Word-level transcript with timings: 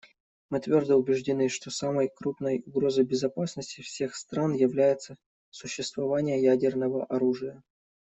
Мы 0.49 0.59
твердо 0.59 0.95
убеждены, 0.95 1.47
что 1.47 1.69
самой 1.69 2.09
крупной 2.09 2.63
угрозой 2.65 3.05
безопасности 3.05 3.81
всех 3.81 4.15
стран 4.15 4.55
является 4.55 5.15
существование 5.51 6.41
ядерного 6.41 7.05
оружия. 7.05 7.61